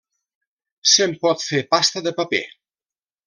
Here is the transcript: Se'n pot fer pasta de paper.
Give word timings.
Se'n 0.91 1.13
pot 1.25 1.45
fer 1.51 1.61
pasta 1.75 2.05
de 2.09 2.13
paper. 2.23 2.43